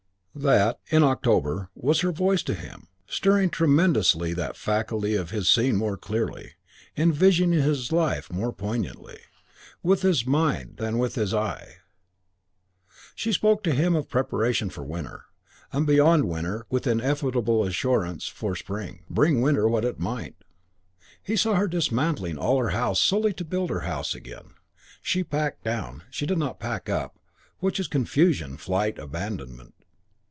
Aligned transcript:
That, 0.33 0.79
in 0.87 1.03
October, 1.03 1.69
was 1.75 1.99
her 1.99 2.11
voice 2.13 2.41
to 2.43 2.53
him, 2.53 2.87
stirring 3.05 3.49
tremendously 3.49 4.31
that 4.33 4.55
faculty 4.55 5.13
of 5.15 5.31
his 5.31 5.41
of 5.43 5.47
seeing 5.49 5.75
more 5.75 5.97
clearly, 5.97 6.53
visioning 6.95 7.79
life 7.91 8.31
more 8.31 8.53
poignantly, 8.53 9.19
with 9.83 10.03
his 10.03 10.25
mind 10.25 10.77
than 10.77 10.97
with 10.97 11.15
his 11.15 11.33
eye. 11.33 11.79
She 13.13 13.33
spoke 13.33 13.61
to 13.63 13.73
him 13.75 13.93
of 13.93 14.07
preparation 14.09 14.69
for 14.69 14.83
winter, 14.85 15.25
and 15.73 15.85
beyond 15.85 16.23
winter 16.29 16.65
with 16.69 16.87
ineffable 16.87 17.65
assurance 17.65 18.27
for 18.27 18.55
spring, 18.55 19.03
bring 19.09 19.41
winter 19.41 19.67
what 19.67 19.83
it 19.85 19.99
might. 19.99 20.37
He 21.21 21.35
saw 21.35 21.55
her 21.55 21.67
dismantling 21.67 22.37
all 22.37 22.57
her 22.59 22.69
house 22.69 23.01
solely 23.01 23.33
to 23.33 23.43
build 23.45 23.69
her 23.69 23.81
house 23.81 24.15
again. 24.15 24.53
She 25.01 25.25
packed 25.25 25.65
down. 25.65 26.03
She 26.09 26.25
did 26.25 26.37
not 26.37 26.57
pack 26.57 26.87
up, 26.87 27.19
which 27.59 27.81
is 27.81 27.89
confusion, 27.89 28.55
flight, 28.55 28.97
abandonment. 28.97 29.73